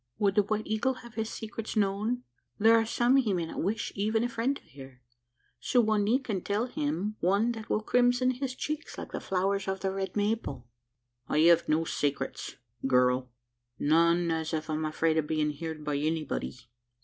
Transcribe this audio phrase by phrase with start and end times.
[0.17, 2.23] "Would the White Eagle have his secrets known?
[2.57, 5.03] There are some he may not wish even a friend to hear.
[5.59, 9.67] Su wa nee can tell him one that will crimson his cheeks like the flowers
[9.67, 10.67] of the red maple."
[11.27, 12.55] "I have no saycrets,
[12.87, 13.29] girl
[13.77, 16.55] none as I'm afraid o' bein' heerd by anybody."